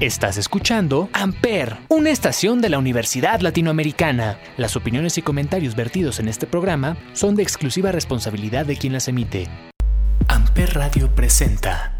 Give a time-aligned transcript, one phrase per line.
[0.00, 4.38] Estás escuchando Amper, una estación de la Universidad Latinoamericana.
[4.56, 9.08] Las opiniones y comentarios vertidos en este programa son de exclusiva responsabilidad de quien las
[9.08, 9.46] emite.
[10.26, 11.98] Amper Radio presenta.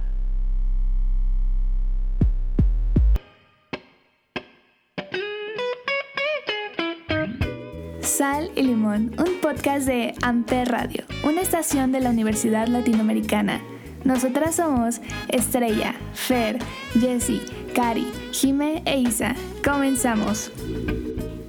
[8.00, 13.60] Sal y Limón, un podcast de Amper Radio, una estación de la Universidad Latinoamericana.
[14.04, 16.58] Nosotras somos Estrella, Fer,
[16.98, 17.42] Jessie,
[17.74, 19.34] Cari, Jime e Isa.
[19.64, 20.50] Comenzamos.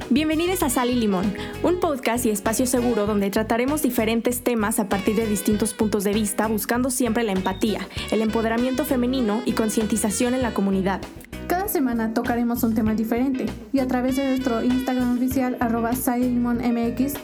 [0.09, 4.89] Bienvenidos a Sal y Limón, un podcast y espacio seguro donde trataremos diferentes temas a
[4.89, 10.33] partir de distintos puntos de vista, buscando siempre la empatía, el empoderamiento femenino y concientización
[10.33, 11.01] en la comunidad.
[11.51, 15.91] Cada semana tocaremos un tema diferente y a través de nuestro Instagram oficial arroba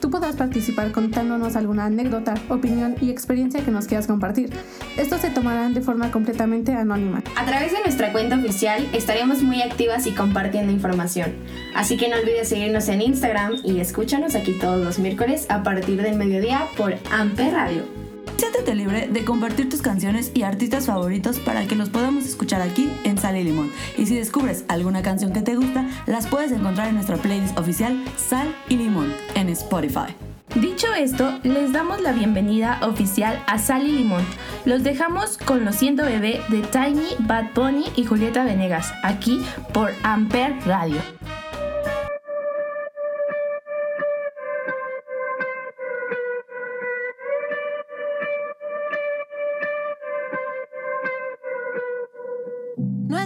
[0.01, 4.49] tú podrás participar contándonos alguna anécdota, opinión y experiencia que nos quieras compartir.
[4.97, 7.23] Estos se tomarán de forma completamente anónima.
[7.37, 11.31] A través de nuestra cuenta oficial estaremos muy activas y compartiendo información.
[11.73, 16.01] Así que no olvides seguirnos en Instagram y escúchanos aquí todos los miércoles a partir
[16.01, 18.06] del mediodía por Amper Radio.
[18.37, 22.87] Siéntete libre de compartir tus canciones y artistas favoritos para que los podamos escuchar aquí
[23.03, 23.71] en Sal y Limón.
[23.97, 27.99] Y si descubres alguna canción que te gusta, las puedes encontrar en nuestra playlist oficial
[28.15, 30.15] Sal y Limón en Spotify.
[30.53, 34.23] Dicho esto, les damos la bienvenida oficial a Sal y Limón.
[34.65, 39.41] Los dejamos con Lo Siento Bebé de Tiny, Bad Bunny y Julieta Venegas, aquí
[39.73, 41.01] por Amper Radio.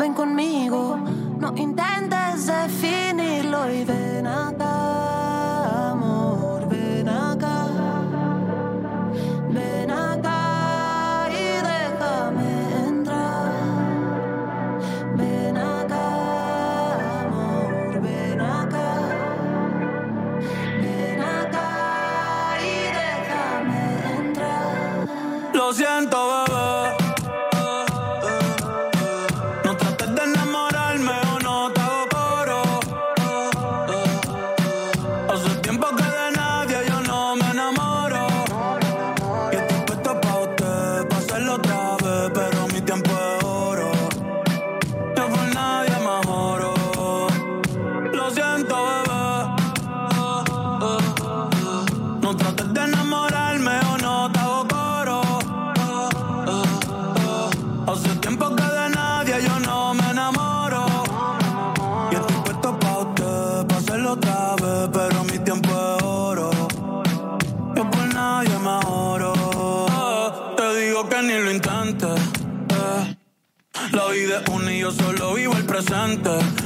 [0.00, 0.96] Ven conmigo,
[1.38, 4.09] no intentes definirlo y ven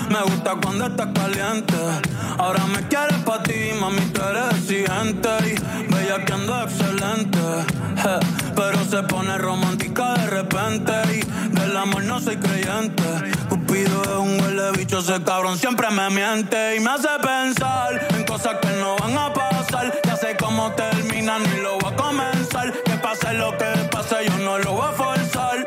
[0.09, 1.75] Me gusta cuando estás caliente.
[2.38, 5.28] Ahora me quieres pa' ti, mami, tú eres exigente.
[5.47, 7.38] Y bella que ando excelente.
[8.54, 10.93] pero se pone romántica de repente.
[11.14, 13.03] Y del amor no soy creyente.
[13.48, 16.76] Cupido es un huele bicho, ese cabrón siempre me miente.
[16.76, 20.00] Y me hace pensar en cosas que no van a pasar.
[20.04, 22.44] Ya sé cómo terminan y lo voy a comenzar.
[23.39, 25.67] Lo que pase, yo no lo voy a forzar.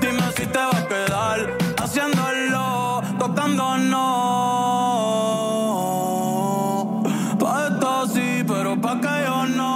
[0.00, 1.38] Dime si te va a quedar
[1.76, 3.98] haciéndolo, tocándonos.
[7.38, 9.66] Pa' esto sí, pero pa' que yo no.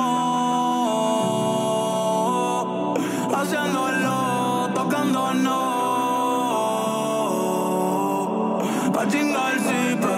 [3.36, 5.58] Haciéndolo, tocándonos.
[8.94, 10.09] Pa' chingar sí, pero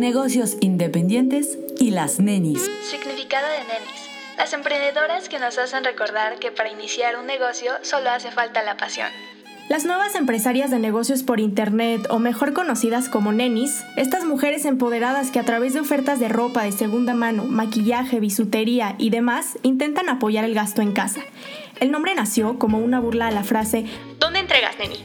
[0.00, 2.68] negocios independientes y las nenis.
[2.90, 4.08] Significado de nenis.
[4.38, 8.78] Las emprendedoras que nos hacen recordar que para iniciar un negocio solo hace falta la
[8.78, 9.08] pasión.
[9.68, 15.30] Las nuevas empresarias de negocios por Internet, o mejor conocidas como nenis, estas mujeres empoderadas
[15.30, 20.08] que a través de ofertas de ropa de segunda mano, maquillaje, bisutería y demás, intentan
[20.08, 21.20] apoyar el gasto en casa.
[21.78, 23.84] El nombre nació como una burla a la frase
[24.18, 25.04] ¿Dónde entregas, neni?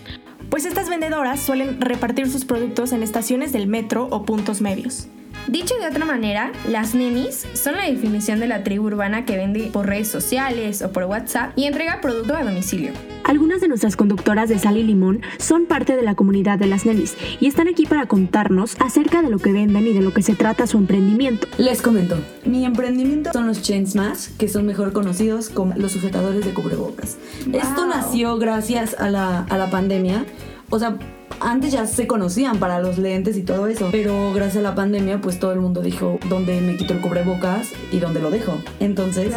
[0.49, 5.07] Pues estas vendedoras suelen repartir sus productos en estaciones del metro o puntos medios.
[5.47, 9.69] Dicho de otra manera, las nenis son la definición de la tribu urbana que vende
[9.71, 12.93] por redes sociales o por WhatsApp y entrega producto a domicilio.
[13.23, 16.87] Algunas de nuestras conductoras de Sal y Limón son parte de la comunidad de las
[16.87, 20.23] nenis y están aquí para contarnos acerca de lo que venden y de lo que
[20.23, 21.47] se trata su emprendimiento.
[21.59, 26.43] Les comento, mi emprendimiento son los Chain Smash, que son mejor conocidos como los sujetadores
[26.43, 27.17] de cubrebocas.
[27.53, 30.25] Esto nació gracias a la, a la pandemia.
[30.71, 30.97] O sea,
[31.39, 35.21] antes ya se conocían para los lentes y todo eso, pero gracias a la pandemia
[35.21, 38.57] pues todo el mundo dijo dónde me quito el cubrebocas y dónde lo dejo.
[38.79, 39.33] Entonces,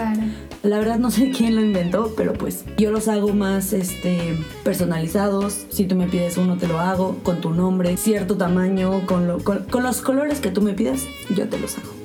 [0.63, 5.67] la verdad no sé quién lo inventó, pero pues yo los hago más este personalizados.
[5.71, 9.65] Si tú me pides uno te lo hago con tu nombre, cierto tamaño, con, con,
[9.65, 11.03] con los colores que tú me pidas,
[11.35, 11.99] yo te los hago.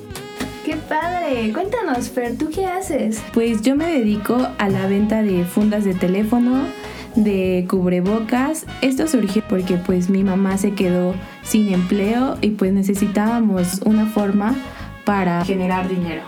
[0.64, 1.52] ¡Qué padre!
[1.52, 3.20] Cuéntanos, Fer, ¿tú qué haces?
[3.34, 6.62] Pues yo me dedico a la venta de fundas de teléfono,
[7.16, 8.66] de cubrebocas.
[8.80, 14.54] Esto surgió porque pues mi mamá se quedó sin empleo y pues necesitábamos una forma
[15.04, 16.22] para generar dinero.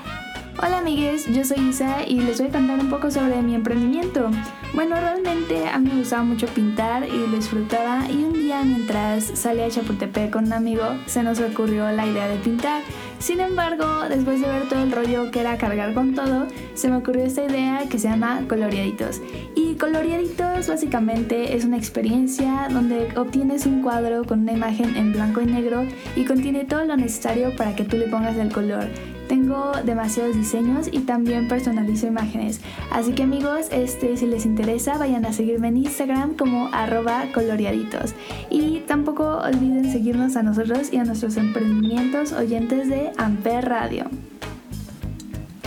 [0.58, 4.31] Hola amigues, yo soy Isa y les voy a contar un poco sobre mi emprendimiento.
[4.73, 9.25] Bueno, realmente a mí me gustaba mucho pintar y lo disfrutaba y un día mientras
[9.25, 12.82] salía a Chapultepec con un amigo se nos ocurrió la idea de pintar.
[13.19, 16.97] Sin embargo, después de ver todo el rollo que era cargar con todo, se me
[16.97, 19.20] ocurrió esta idea que se llama Coloreaditos.
[19.55, 25.43] Y Coloreaditos básicamente es una experiencia donde obtienes un cuadro con una imagen en blanco
[25.43, 28.88] y negro y contiene todo lo necesario para que tú le pongas el color.
[29.28, 32.61] Tengo demasiados diseños y también personalizo imágenes.
[32.90, 38.14] Así que amigos, este, si les interesa, vayan a seguirme en Instagram como arroba coloreaditos.
[38.50, 44.06] Y tampoco olviden seguirnos a nosotros y a nuestros emprendimientos oyentes de Amper Radio.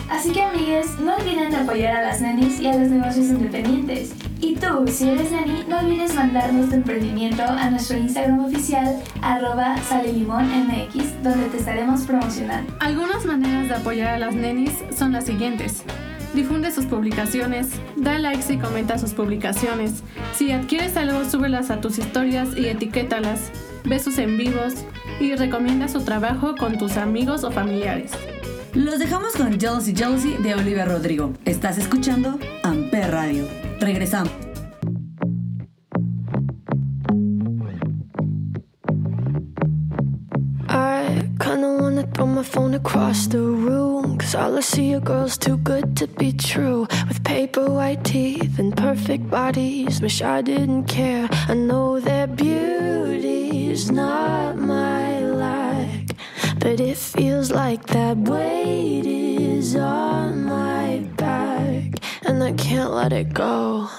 [0.09, 4.13] Así que amigues, no olviden de apoyar a las nenis y a los negocios independientes.
[4.41, 9.77] Y tú, si eres neni, no olvides mandarnos tu emprendimiento a nuestro Instagram oficial arroba
[9.77, 12.73] salelimonmx donde te estaremos promocionando.
[12.79, 15.83] Algunas maneras de apoyar a las nenis son las siguientes.
[16.33, 20.03] Difunde sus publicaciones, da likes y comenta sus publicaciones.
[20.35, 23.51] Si adquieres algo, súbelas a tus historias y etiquétalas.
[23.83, 24.85] Ve sus en vivos
[25.19, 28.11] y recomienda su trabajo con tus amigos o familiares.
[28.73, 31.33] Los dejamos con Jealousy Jealousy de Olivia Rodrigo.
[31.43, 33.68] Estás escuchando Amper Radio.
[33.81, 34.31] Regresamos.
[40.67, 44.17] I kinda wanna throw my phone across the room.
[44.17, 46.87] Cause all I see are girls too good to be true.
[47.07, 50.01] With paper white teeth and perfect bodies.
[50.01, 51.27] Wish I didn't care.
[51.47, 56.15] I know their beauty's not my like.
[56.59, 60.08] But it feels like that weight is on
[62.69, 63.89] can't let it go.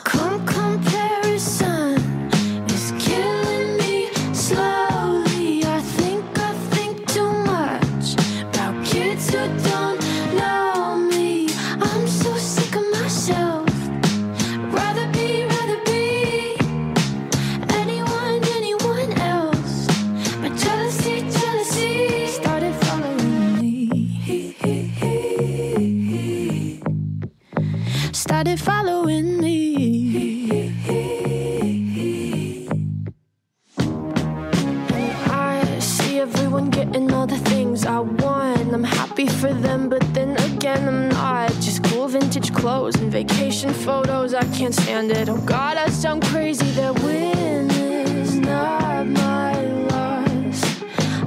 [44.61, 45.27] Can't stand it.
[45.31, 46.71] Oh God, I sound crazy.
[46.73, 50.83] That win is not my loss.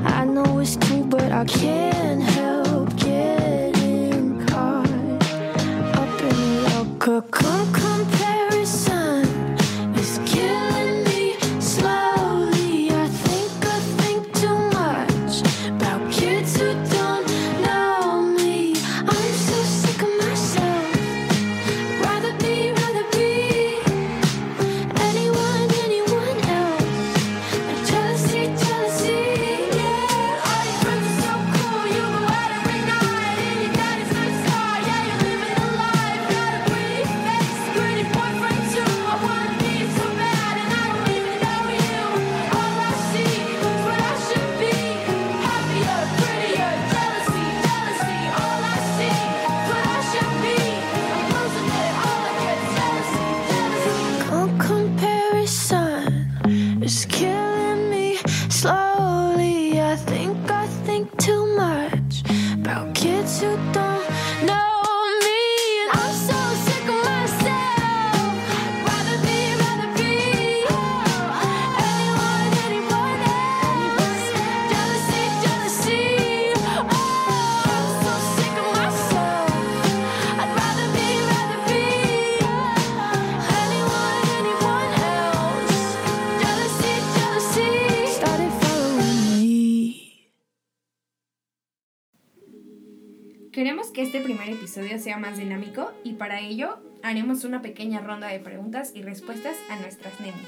[0.06, 4.88] I know it's true, but I can't help getting caught
[5.98, 7.93] up in the cocoon
[94.24, 99.02] primer episodio sea más dinámico y para ello haremos una pequeña ronda de preguntas y
[99.02, 100.48] respuestas a nuestras nenes.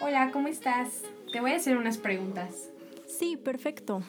[0.00, 1.02] Hola, ¿cómo estás?
[1.32, 2.70] Te voy a hacer unas preguntas.
[3.06, 4.02] Sí, perfecto.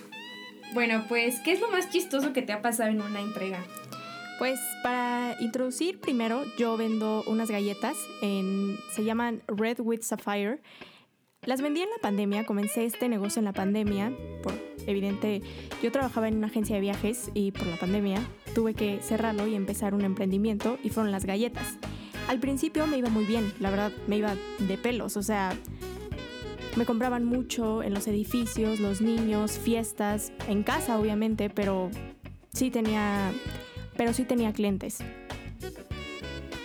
[0.74, 3.64] Bueno, pues, ¿qué es lo más chistoso que te ha pasado en una entrega?
[4.40, 10.60] Pues para introducir primero, yo vendo unas galletas, en, se llaman Red with Sapphire.
[11.44, 14.12] Las vendí en la pandemia, comencé este negocio en la pandemia,
[14.42, 14.54] por
[14.88, 15.44] evidente,
[15.84, 18.20] yo trabajaba en una agencia de viajes y por la pandemia
[18.54, 21.78] tuve que cerrarlo y empezar un emprendimiento y fueron las galletas.
[22.28, 25.54] Al principio me iba muy bien, la verdad me iba de pelos, o sea,
[26.76, 31.92] me compraban mucho en los edificios, los niños, fiestas, en casa obviamente, pero
[32.54, 33.32] sí tenía,
[33.98, 35.00] pero sí tenía clientes.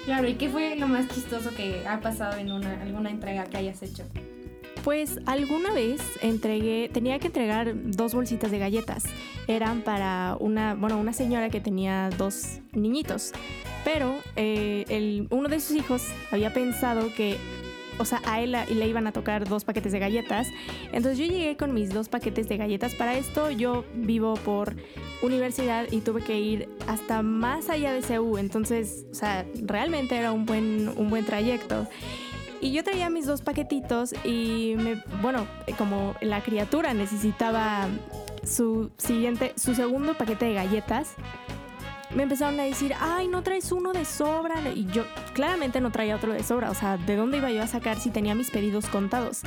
[0.04, 3.58] Claro, ¿y qué fue lo más chistoso que ha pasado en una, alguna entrega que
[3.58, 4.04] hayas hecho?
[4.84, 9.04] Pues alguna vez entregué, tenía que entregar dos bolsitas de galletas.
[9.46, 13.32] Eran para una, bueno, una señora que tenía dos niñitos.
[13.84, 17.36] Pero eh, el, uno de sus hijos había pensado que,
[17.98, 20.48] o sea, a él le iban a tocar dos paquetes de galletas.
[20.92, 22.94] Entonces yo llegué con mis dos paquetes de galletas.
[22.94, 24.76] Para esto yo vivo por
[25.22, 28.38] universidad y tuve que ir hasta más allá de CEU.
[28.38, 31.86] Entonces, o sea, realmente era un buen, un buen trayecto.
[32.60, 35.46] Y yo traía mis dos paquetitos y me, bueno,
[35.76, 37.86] como la criatura necesitaba
[38.44, 41.10] su siguiente, su segundo paquete de galletas,
[42.14, 44.60] me empezaron a decir, ay, no traes uno de sobra.
[44.74, 46.70] Y yo claramente no traía otro de sobra.
[46.70, 49.42] O sea, ¿de dónde iba yo a sacar si tenía mis pedidos contados?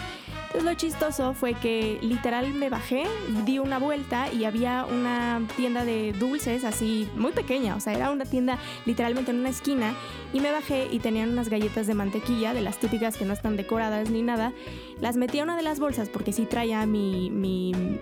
[0.47, 3.05] Entonces lo chistoso fue que literal me bajé,
[3.45, 7.75] di una vuelta y había una tienda de dulces así muy pequeña.
[7.75, 9.93] O sea, era una tienda literalmente en una esquina.
[10.33, 13.55] Y me bajé y tenían unas galletas de mantequilla, de las típicas que no están
[13.57, 14.51] decoradas ni nada.
[14.99, 17.99] Las metí a una de las bolsas porque sí traía mi, mi-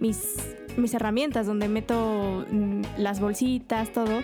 [0.00, 0.36] mis,
[0.76, 4.22] mis herramientas donde meto mm, las bolsitas, todo.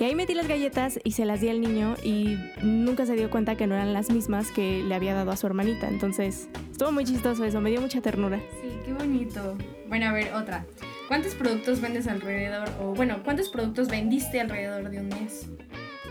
[0.00, 3.30] Y ahí metí las galletas y se las di al niño y nunca se dio
[3.30, 5.88] cuenta que no eran las mismas que le había dado a su hermanita.
[5.88, 8.38] Entonces estuvo muy chistoso eso, me dio mucha ternura.
[8.62, 9.56] Sí, qué bonito.
[9.88, 10.66] Bueno, a ver, otra.
[11.08, 12.68] ¿Cuántos productos vendes alrededor?
[12.80, 15.48] O bueno, ¿cuántos productos vendiste alrededor de un mes?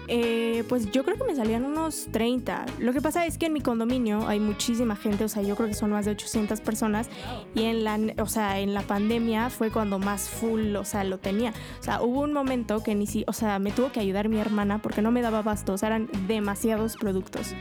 [0.08, 2.66] Eh, pues yo creo que me salían unos 30.
[2.80, 5.68] Lo que pasa es que en mi condominio hay muchísima gente, o sea, yo creo
[5.68, 7.10] que son más de 800 personas
[7.54, 11.18] y en la, o sea, en la pandemia fue cuando más full, o sea, lo
[11.18, 11.54] tenía.
[11.80, 14.40] O sea, hubo un momento que ni si, o sea, me tuvo que ayudar mi
[14.40, 17.54] hermana porque no me daba abasto, o sea, eran demasiados productos.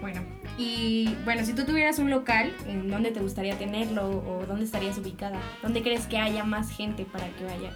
[0.00, 0.20] Bueno,
[0.58, 4.98] y bueno, si tú tuvieras un local, ¿en dónde te gustaría tenerlo o dónde estarías
[4.98, 5.40] ubicada?
[5.62, 7.72] ¿Dónde crees que haya más gente para que vaya?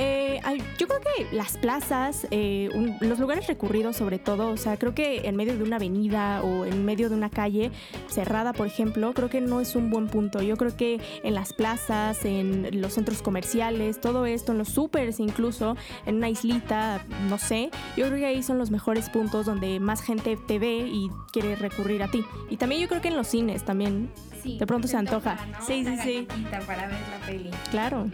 [0.00, 0.40] Eh,
[0.78, 4.94] yo creo que las plazas, eh, un- los lugares recurridos sobre todo, o sea, creo
[4.94, 7.72] que en medio de una avenida o en medio de una calle
[8.06, 10.40] cerrada, por ejemplo, creo que no es un buen punto.
[10.40, 15.18] Yo creo que en las plazas, en los centros comerciales, todo esto, en los supers
[15.20, 15.76] incluso,
[16.06, 20.00] en una islita, no sé, yo creo que ahí son los mejores puntos donde más
[20.00, 22.24] gente te ve y quiere recurrir a ti.
[22.50, 24.10] Y también yo creo que en los cines también,
[24.44, 25.34] de pronto se antoja.
[25.58, 25.66] ¿no?
[25.66, 26.28] Sí, sí, sí,
[26.66, 27.50] para ver la peli.
[27.70, 28.08] claro.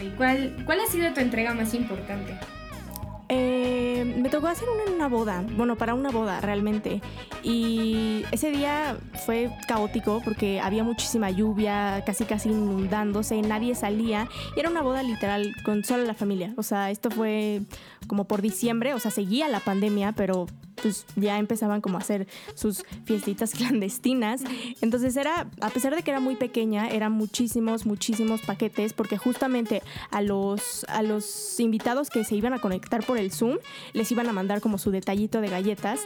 [0.00, 2.38] Bueno, ¿y cuál, cuál ha sido tu entrega más importante?
[3.28, 7.00] Eh, me tocó hacer una en una boda, bueno, para una boda realmente.
[7.42, 14.28] Y ese día fue caótico porque había muchísima lluvia, casi casi inundándose, nadie salía.
[14.56, 16.54] Y era una boda literal con solo la familia.
[16.56, 17.62] O sea, esto fue
[18.06, 20.46] como por diciembre, o sea, seguía la pandemia, pero
[20.82, 24.42] pues ya empezaban como a hacer sus fiestitas clandestinas.
[24.80, 29.82] Entonces era, a pesar de que era muy pequeña, eran muchísimos, muchísimos paquetes, porque justamente
[30.10, 33.58] a los, a los invitados que se iban a conectar por el Zoom,
[33.92, 36.00] les iban a mandar como su detallito de galletas.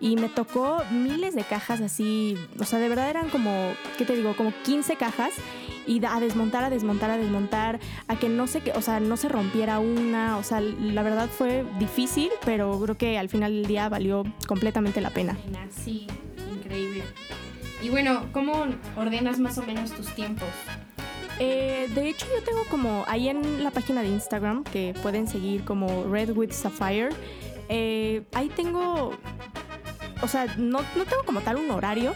[0.00, 4.14] Y me tocó miles de cajas así, o sea, de verdad eran como, ¿qué te
[4.14, 4.36] digo?
[4.36, 5.32] Como 15 cajas
[5.88, 9.28] y a desmontar, a desmontar, a desmontar, a que no se, o sea, no se
[9.28, 13.88] rompiera una, o sea, la verdad fue difícil, pero creo que al final del día
[13.88, 15.36] valió completamente la pena.
[15.70, 16.06] Sí,
[16.54, 17.02] increíble.
[17.82, 18.66] Y bueno, ¿cómo
[18.96, 20.48] ordenas más o menos tus tiempos?
[21.38, 25.64] Eh, de hecho, yo tengo como ahí en la página de Instagram que pueden seguir
[25.64, 27.10] como Red with Sapphire.
[27.68, 29.12] eh, ahí tengo,
[30.20, 32.12] o sea, no, no tengo como tal un horario,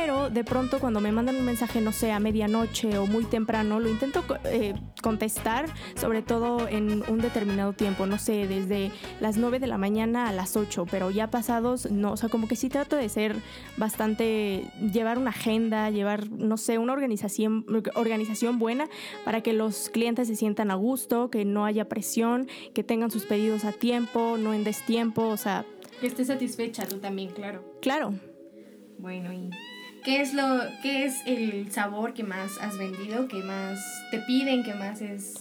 [0.00, 3.78] pero de pronto cuando me mandan un mensaje, no sé, a medianoche o muy temprano,
[3.78, 9.58] lo intento eh, contestar, sobre todo en un determinado tiempo, no sé, desde las 9
[9.58, 12.68] de la mañana a las 8, pero ya pasados, no, o sea, como que sí
[12.68, 13.36] trato de ser
[13.76, 18.88] bastante, llevar una agenda, llevar, no sé, una organización, organización buena
[19.24, 23.26] para que los clientes se sientan a gusto, que no haya presión, que tengan sus
[23.26, 25.66] pedidos a tiempo, no en destiempo, o sea...
[26.00, 27.62] Que estés satisfecha tú también, claro.
[27.80, 28.14] Claro.
[28.98, 29.50] Bueno, y
[30.04, 33.78] ¿qué es lo qué es el sabor que más has vendido, que más
[34.10, 35.40] te piden, que más es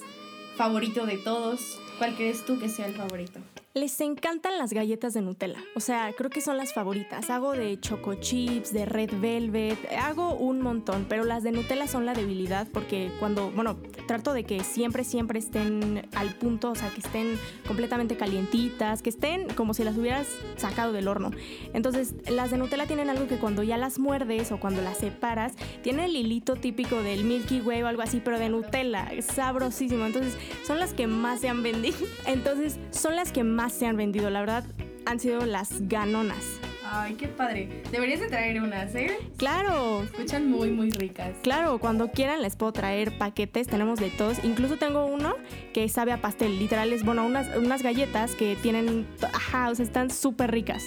[0.56, 1.80] favorito de todos?
[1.98, 3.40] ¿Cuál crees tú que sea el favorito?
[3.74, 5.64] Les encantan las galletas de Nutella.
[5.76, 7.30] O sea, creo que son las favoritas.
[7.30, 12.06] Hago de choco chips, de red velvet, hago un montón, pero las de Nutella son
[12.06, 16.90] la debilidad porque cuando, bueno, trato de que siempre, siempre estén al punto, o sea,
[16.90, 21.32] que estén completamente calientitas, que estén como si las hubieras sacado del horno.
[21.74, 25.54] Entonces, las de Nutella tienen algo que cuando ya las muerdes o cuando las separas,
[25.82, 29.14] tiene el hilito típico del Milky Way o algo así, pero de Nutella.
[29.14, 30.06] Es sabrosísimo.
[30.06, 30.36] Entonces,
[30.68, 31.98] son las que más se han vendido.
[32.26, 34.30] Entonces, son las que más se han vendido.
[34.30, 34.66] La verdad,
[35.06, 36.60] han sido las ganonas.
[36.94, 37.70] Ay, qué padre.
[37.90, 39.18] Deberías de traer unas, ¿eh?
[39.38, 40.04] Claro.
[40.04, 41.38] Escuchan muy, muy ricas.
[41.42, 44.44] Claro, cuando quieran les puedo traer paquetes, tenemos de todos.
[44.44, 45.36] Incluso tengo uno
[45.74, 49.86] que sabe a pastel, literal es, bueno, unas, unas galletas que tienen, ajá, o sea,
[49.86, 50.84] están súper ricas.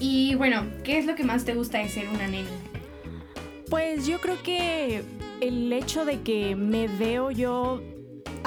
[0.00, 2.48] Y bueno, ¿qué es lo que más te gusta de ser una nena?
[3.68, 5.02] Pues yo creo que
[5.42, 7.82] el hecho de que me veo yo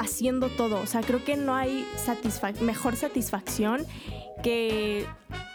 [0.02, 0.80] haciendo todo.
[0.80, 1.86] O sea, creo que no hay
[2.60, 3.86] mejor satisfacción
[4.42, 5.06] que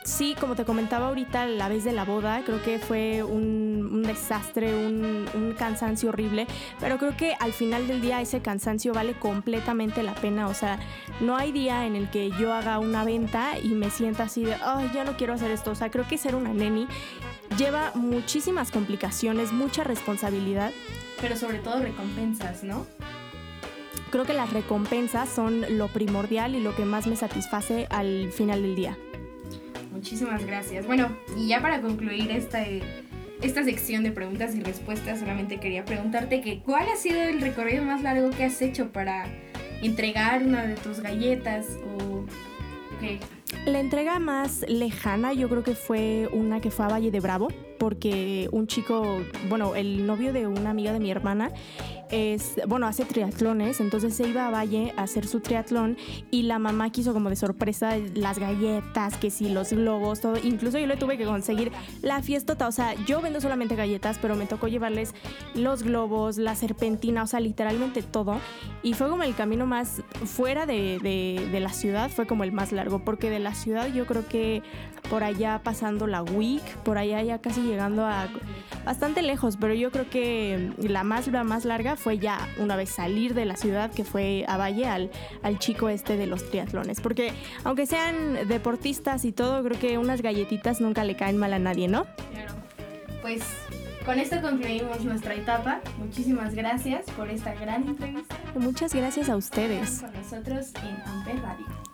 [0.03, 4.73] sí, como te comentaba ahorita, la vez de la boda, creo que fue un, desastre,
[4.73, 6.47] un, cansancio horrible,
[6.79, 10.79] pero creo que al final del día ese cansancio vale completamente la pena, o sea,
[11.19, 14.55] no hay día en el que yo haga una venta y me sienta así de,
[14.55, 16.87] ay, ya no quiero hacer esto, o sea, creo que ser una neni
[17.57, 20.71] lleva muchísimas complicaciones, mucha responsabilidad.
[21.19, 22.85] Pero sobre todo recompensas, ¿no?
[24.09, 28.61] Creo que las recompensas son lo primordial y lo que más me satisface al final
[28.61, 28.97] del día.
[29.91, 30.85] Muchísimas gracias.
[30.85, 32.63] Bueno, y ya para concluir esta,
[33.41, 37.83] esta sección de preguntas y respuestas, solamente quería preguntarte que cuál ha sido el recorrido
[37.83, 39.25] más largo que has hecho para
[39.81, 41.65] entregar una de tus galletas
[41.99, 42.25] o
[42.99, 43.19] qué.
[43.65, 47.49] La entrega más lejana yo creo que fue una que fue a Valle de Bravo,
[47.79, 51.51] porque un chico, bueno, el novio de una amiga de mi hermana,
[52.09, 55.97] es, bueno, hace triatlones, entonces se iba a Valle a hacer su triatlón
[56.31, 60.37] y la mamá quiso como de sorpresa las galletas, que sí, los globos, todo.
[60.41, 64.35] Incluso yo le tuve que conseguir la fiestota, o sea, yo vendo solamente galletas, pero
[64.35, 65.13] me tocó llevarles
[65.53, 68.39] los globos, la serpentina, o sea, literalmente todo.
[68.83, 72.71] Y fue como el camino más fuera de, de la ciudad, fue como el más
[72.71, 74.63] largo, porque de la ciudad yo creo que
[75.09, 78.27] por allá pasando la week, por allá ya casi llegando a
[78.85, 82.89] bastante lejos, pero yo creo que la más, la más larga fue ya una vez
[82.89, 85.11] salir de la ciudad, que fue a Valle, al,
[85.43, 87.01] al chico este de los triatlones.
[87.01, 87.33] Porque
[87.63, 91.87] aunque sean deportistas y todo, creo que unas galletitas nunca le caen mal a nadie,
[91.87, 92.05] ¿no?
[92.31, 92.53] Claro.
[93.21, 93.43] Pues
[94.05, 95.81] con esto concluimos nuestra etapa.
[95.97, 98.37] Muchísimas gracias por esta gran entrevista.
[98.55, 99.99] Muchas gracias a ustedes.
[99.99, 101.86] Con nosotros en Amper Radio.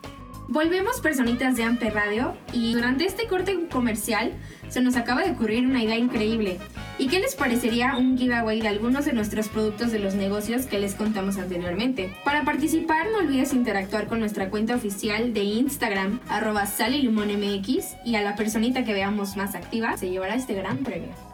[0.48, 4.34] Volvemos personitas de Amper Radio y durante este corte comercial
[4.68, 6.60] se nos acaba de ocurrir una idea increíble.
[6.98, 10.80] ¿Y qué les parecería un giveaway de algunos de nuestros productos de los negocios que
[10.80, 12.14] les contamos anteriormente?
[12.24, 18.22] Para participar no olvides interactuar con nuestra cuenta oficial de Instagram arroba MX y a
[18.22, 21.33] la personita que veamos más activa se llevará este gran premio.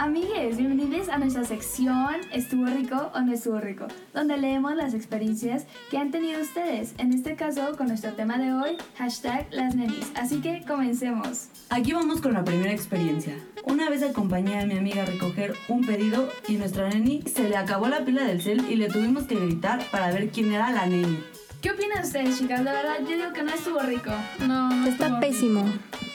[0.00, 3.88] Amigues, bienvenidos a nuestra sección ¿Estuvo rico o no estuvo rico?
[4.14, 8.52] Donde leemos las experiencias que han tenido ustedes, en este caso con nuestro tema de
[8.52, 10.12] hoy, hashtag las nenis.
[10.14, 11.48] Así que comencemos.
[11.70, 13.34] Aquí vamos con la primera experiencia.
[13.64, 17.56] Una vez acompañé a mi amiga a recoger un pedido y nuestra neni se le
[17.56, 20.86] acabó la pila del cel y le tuvimos que gritar para ver quién era la
[20.86, 21.18] neni.
[21.60, 22.62] ¿Qué opinan ustedes, chicas?
[22.62, 24.12] La verdad, yo digo que no estuvo rico.
[24.46, 25.64] No, no Está pésimo.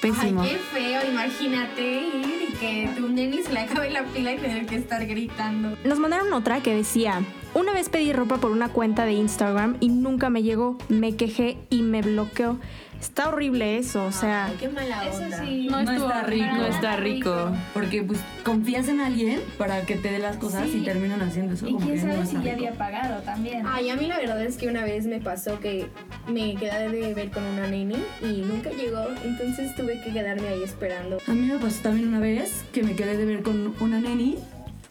[0.02, 0.42] Pésimo.
[0.42, 4.76] Ay, qué feo, imagínate que tu neni se le acabe la pila y tener que
[4.76, 5.78] estar gritando.
[5.84, 7.22] Nos mandaron otra que decía,
[7.54, 11.58] una vez pedí ropa por una cuenta de Instagram y nunca me llegó, me quejé
[11.70, 12.58] y me bloqueó.
[13.04, 14.50] Está horrible eso, o sea.
[14.58, 15.28] qué mala onda.
[15.28, 15.68] Eso sí.
[15.70, 16.56] No, está rico.
[16.56, 17.52] No está rico.
[17.74, 21.68] Porque pues confías en alguien para que te dé las cosas y terminan haciendo eso.
[21.68, 23.66] Y quién sabe si ya había pagado también.
[23.68, 25.88] Ay, a mí la verdad es que una vez me pasó que
[26.30, 30.64] me quedé de ver con una neni y nunca llegó, entonces tuve que quedarme ahí
[30.64, 31.18] esperando.
[31.28, 34.38] A mí me pasó también una vez que me quedé de ver con una neni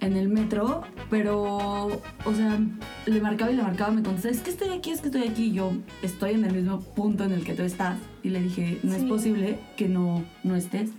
[0.03, 2.59] en el metro, pero, o sea,
[3.07, 5.45] le marcaba y le marcaba, me contestaba, es que estoy aquí, es que estoy aquí,
[5.45, 7.99] y yo estoy en el mismo punto en el que tú estás.
[8.23, 10.91] Y le dije, no es posible que no, no estés.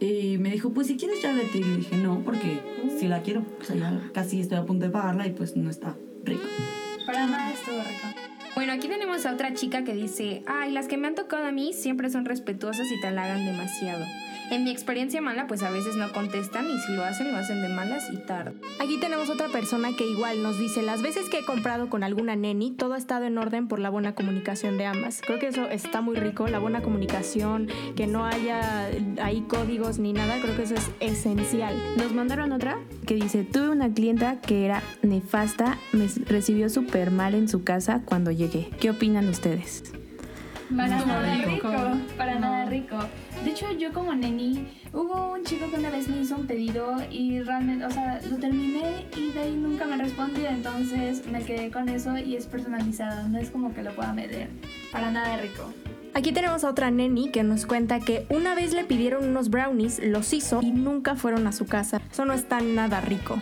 [0.00, 1.58] Y me dijo, pues si quieres ya vete.
[1.58, 2.60] Y le dije, no, porque
[2.98, 5.68] si la quiero, o sea, ya casi estoy a punto de pagarla y pues no
[5.68, 6.42] está rico.
[7.06, 8.30] Para nada estuvo rico.
[8.54, 11.52] Bueno, aquí tenemos a otra chica que dice, ay, las que me han tocado a
[11.52, 14.04] mí siempre son respetuosas y te halagan demasiado.
[14.50, 17.62] En mi experiencia mala, pues a veces no contestan y si lo hacen, lo hacen
[17.62, 18.54] de malas y tarde.
[18.80, 22.34] Aquí tenemos otra persona que igual nos dice, las veces que he comprado con alguna
[22.34, 25.20] neni, todo ha estado en orden por la buena comunicación de ambas.
[25.24, 28.86] Creo que eso está muy rico, la buena comunicación, que no haya
[29.22, 31.76] ahí códigos ni nada, creo que eso es esencial.
[31.96, 37.36] Nos mandaron otra que dice, tuve una clienta que era nefasta, me recibió súper mal
[37.36, 38.68] en su casa cuando llegué.
[38.80, 39.92] ¿Qué opinan ustedes?
[40.76, 41.70] Para nada rico.
[42.16, 42.96] Para nada rico.
[43.44, 46.96] De hecho, yo como neni, hubo un chico que una vez me hizo un pedido
[47.10, 51.70] y realmente, o sea, lo terminé y de ahí nunca me respondió, entonces me quedé
[51.70, 54.48] con eso y es personalizado, no es como que lo pueda medir.
[54.92, 55.72] Para nada rico.
[56.12, 60.00] Aquí tenemos a otra neni que nos cuenta que una vez le pidieron unos brownies,
[60.04, 62.00] los hizo y nunca fueron a su casa.
[62.10, 63.38] Eso no está nada rico.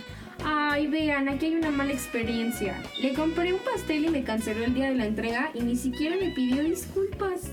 [0.79, 2.81] Ay, vean, aquí hay una mala experiencia.
[3.03, 6.15] Le compré un pastel y me canceló el día de la entrega y ni siquiera
[6.15, 7.51] me pidió disculpas.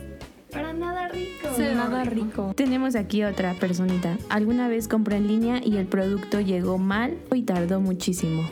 [0.52, 1.50] Para nada rico.
[1.58, 2.54] nada rico.
[2.56, 4.16] Tenemos aquí otra personita.
[4.30, 8.48] Alguna vez compré en línea y el producto llegó mal y tardó muchísimo.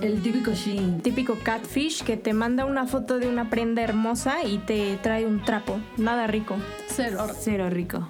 [0.00, 1.00] El típico Shein.
[1.00, 5.44] Típico catfish que te manda una foto de una prenda hermosa y te trae un
[5.44, 5.78] trapo.
[5.96, 6.56] Nada rico.
[6.88, 7.28] Cero.
[7.38, 8.08] Cero rico.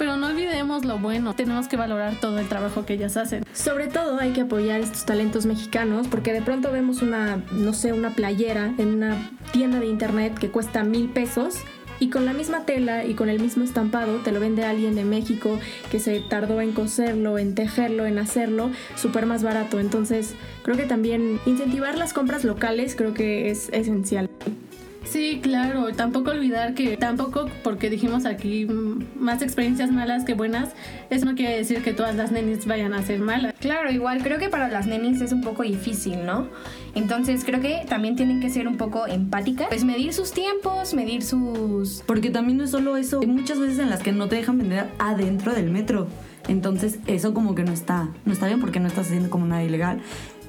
[0.00, 1.34] Pero no olvidemos lo bueno.
[1.34, 3.44] Tenemos que valorar todo el trabajo que ellas hacen.
[3.52, 7.92] Sobre todo hay que apoyar estos talentos mexicanos porque de pronto vemos una, no sé,
[7.92, 11.56] una playera en una tienda de internet que cuesta mil pesos
[11.98, 15.04] y con la misma tela y con el mismo estampado te lo vende alguien de
[15.04, 15.58] México
[15.90, 19.80] que se tardó en coserlo, en tejerlo, en hacerlo, súper más barato.
[19.80, 24.30] Entonces creo que también incentivar las compras locales creo que es esencial.
[25.04, 25.92] Sí, claro.
[25.94, 28.66] Tampoco olvidar que tampoco porque dijimos aquí
[29.16, 30.70] más experiencias malas que buenas,
[31.08, 33.54] eso no quiere decir que todas las nenis vayan a ser malas.
[33.60, 36.48] Claro, igual creo que para las nenis es un poco difícil, ¿no?
[36.94, 41.22] Entonces creo que también tienen que ser un poco empáticas, pues medir sus tiempos, medir
[41.22, 42.02] sus...
[42.06, 44.58] Porque también no es solo eso, hay muchas veces en las que no te dejan
[44.58, 46.08] vender adentro del metro.
[46.48, 49.62] Entonces eso como que no está, no está bien porque no estás haciendo como nada
[49.62, 50.00] ilegal.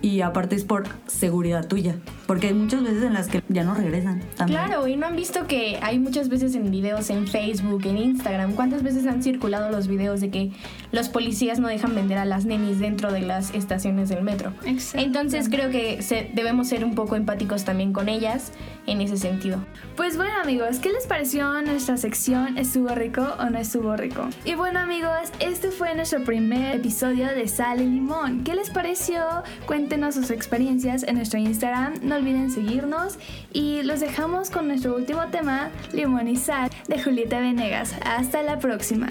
[0.02, 1.96] Y aparte es por seguridad tuya.
[2.32, 4.22] Porque hay muchas veces en las que ya no regresan.
[4.38, 4.58] También.
[4.64, 8.54] Claro, y no han visto que hay muchas veces en videos en Facebook, en Instagram,
[8.54, 10.52] ¿cuántas veces han circulado los videos de que
[10.94, 14.54] los policías no dejan vender a las nenis dentro de las estaciones del metro?
[14.94, 18.54] Entonces creo que se- debemos ser un poco empáticos también con ellas
[18.88, 19.58] en ese sentido.
[19.98, 22.58] Pues bueno amigos, ¿qué les pareció nuestra sección?
[22.58, 24.26] ¿Estuvo rico o no estuvo rico?
[24.46, 28.46] Y bueno amigos, este fue nuestro primer episodio de Sal y Limón.
[28.46, 29.22] ¿Qué les pareció?
[29.66, 33.18] Cuéntenos sus experiencias en nuestro Instagram, no olviden seguirnos
[33.52, 37.96] y los dejamos con nuestro último tema, Limón de Julieta Venegas.
[38.06, 39.08] Hasta la próxima.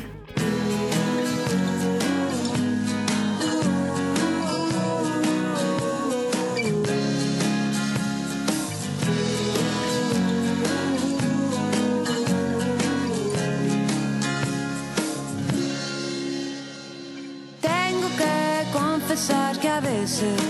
[17.60, 20.49] Tengo que confesar que a veces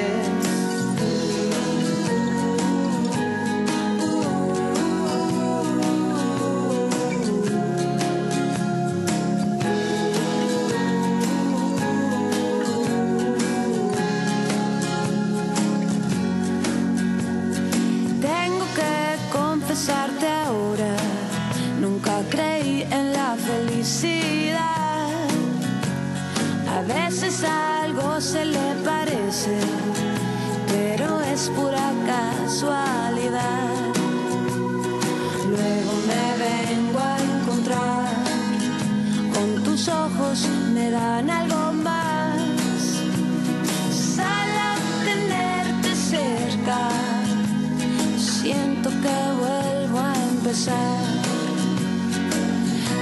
[27.11, 29.57] veces algo se le parece,
[30.67, 33.75] pero es pura casualidad.
[35.49, 38.15] Luego me vengo a encontrar,
[39.33, 42.39] con tus ojos me dan algo más.
[44.15, 46.79] Sal a tenerte cerca,
[48.17, 51.03] siento que vuelvo a empezar.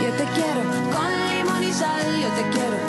[0.02, 0.62] Yo te quiero
[0.96, 2.89] con limón y sal, yo te quiero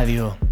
[0.00, 0.49] Radio.